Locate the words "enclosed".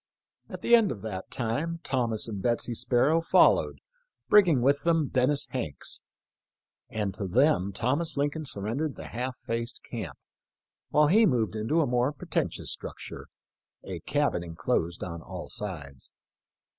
14.43-15.03